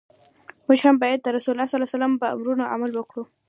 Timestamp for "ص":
1.91-1.93